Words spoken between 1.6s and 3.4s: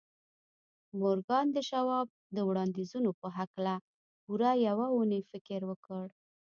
شواب د وړانديزونو په